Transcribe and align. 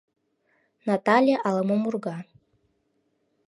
Натале 0.87 1.33
ала-мом 1.47 1.83
урга. 1.89 2.17